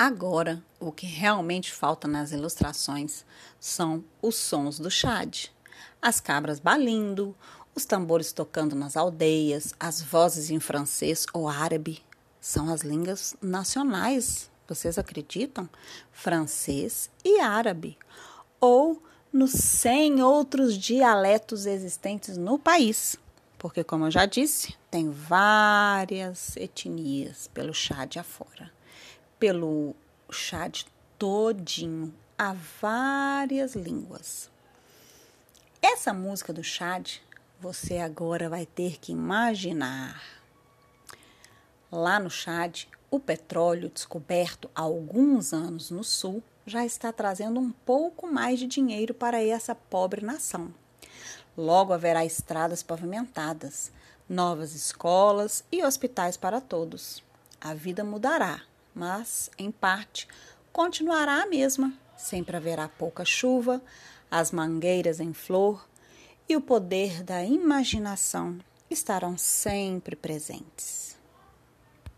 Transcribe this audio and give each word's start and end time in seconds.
Agora, 0.00 0.62
o 0.78 0.92
que 0.92 1.06
realmente 1.06 1.72
falta 1.72 2.06
nas 2.06 2.30
ilustrações 2.30 3.24
são 3.58 4.04
os 4.22 4.36
sons 4.36 4.78
do 4.78 4.88
Chad. 4.88 5.46
As 6.00 6.20
cabras 6.20 6.60
balindo, 6.60 7.34
os 7.74 7.84
tambores 7.84 8.32
tocando 8.32 8.76
nas 8.76 8.96
aldeias, 8.96 9.74
as 9.80 10.00
vozes 10.00 10.50
em 10.50 10.60
francês 10.60 11.26
ou 11.32 11.48
árabe. 11.48 12.00
São 12.40 12.72
as 12.72 12.82
línguas 12.82 13.34
nacionais, 13.42 14.48
vocês 14.68 14.98
acreditam? 14.98 15.68
Francês 16.12 17.10
e 17.24 17.40
árabe. 17.40 17.98
Ou 18.60 19.02
nos 19.32 19.50
100 19.50 20.22
outros 20.22 20.78
dialetos 20.78 21.66
existentes 21.66 22.36
no 22.36 22.56
país. 22.56 23.16
Porque, 23.58 23.82
como 23.82 24.06
eu 24.06 24.12
já 24.12 24.26
disse, 24.26 24.76
tem 24.92 25.10
várias 25.10 26.56
etnias 26.56 27.48
pelo 27.52 27.74
Chad 27.74 28.16
afora 28.16 28.77
pelo 29.38 29.94
Chad 30.30 30.82
todinho, 31.16 32.12
há 32.36 32.54
várias 32.80 33.74
línguas. 33.74 34.50
Essa 35.80 36.12
música 36.12 36.52
do 36.52 36.62
Chad, 36.62 37.18
você 37.60 37.98
agora 37.98 38.48
vai 38.48 38.66
ter 38.66 38.98
que 38.98 39.12
imaginar. 39.12 40.20
Lá 41.90 42.18
no 42.18 42.28
Chad, 42.28 42.84
o 43.10 43.20
petróleo 43.20 43.88
descoberto 43.88 44.68
há 44.74 44.82
alguns 44.82 45.52
anos 45.52 45.90
no 45.90 46.02
sul 46.02 46.42
já 46.66 46.84
está 46.84 47.12
trazendo 47.12 47.60
um 47.60 47.70
pouco 47.70 48.26
mais 48.26 48.58
de 48.58 48.66
dinheiro 48.66 49.14
para 49.14 49.42
essa 49.42 49.74
pobre 49.74 50.20
nação. 50.20 50.74
Logo 51.56 51.92
haverá 51.92 52.24
estradas 52.24 52.82
pavimentadas, 52.82 53.90
novas 54.28 54.74
escolas 54.74 55.64
e 55.72 55.82
hospitais 55.82 56.36
para 56.36 56.60
todos. 56.60 57.22
A 57.60 57.72
vida 57.72 58.04
mudará, 58.04 58.62
mas, 58.98 59.48
em 59.56 59.70
parte, 59.70 60.26
continuará 60.72 61.42
a 61.42 61.46
mesma. 61.46 61.92
Sempre 62.16 62.56
haverá 62.56 62.88
pouca 62.88 63.24
chuva, 63.24 63.80
as 64.28 64.50
mangueiras 64.50 65.20
em 65.20 65.32
flor 65.32 65.88
e 66.48 66.56
o 66.56 66.60
poder 66.60 67.22
da 67.22 67.44
imaginação 67.44 68.58
estarão 68.90 69.38
sempre 69.38 70.16
presentes. 70.16 71.07